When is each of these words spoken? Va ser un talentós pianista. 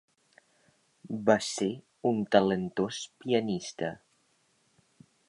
Va 1.27 1.35
ser 1.49 1.67
un 2.13 2.23
talentós 2.37 3.03
pianista. 3.25 3.93